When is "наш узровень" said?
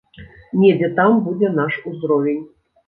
1.61-2.43